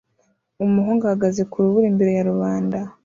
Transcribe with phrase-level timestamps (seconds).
[0.65, 2.77] Umuhungu ahagaze ku rubura imbere ya rubanda